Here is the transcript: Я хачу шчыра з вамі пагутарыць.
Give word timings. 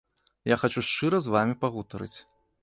Я 0.51 0.55
хачу 0.61 0.83
шчыра 0.87 1.19
з 1.27 1.35
вамі 1.35 1.59
пагутарыць. 1.67 2.13